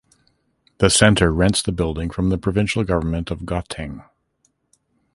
The 0.79 0.89
Centre 0.89 1.31
rents 1.31 1.61
the 1.61 1.71
building 1.71 2.09
from 2.09 2.29
the 2.29 2.39
provincial 2.39 2.83
government 2.83 3.29
of 3.29 3.41
Gauteng. 3.41 4.03